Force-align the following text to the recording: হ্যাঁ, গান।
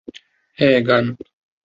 হ্যাঁ, 0.57 0.79
গান। 0.81 1.05